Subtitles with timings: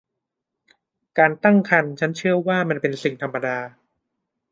[1.17, 3.57] การตั้งครรภ์ฉันเชื่อว่ามันเป็นสิ่งธรรมดา